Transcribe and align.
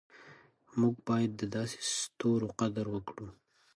موږ 0.79 0.95
باید 1.07 1.31
د 1.37 1.43
داسې 1.55 1.79
ستورو 1.93 2.47
قدر 2.59 2.85
وکړو. 2.95 3.27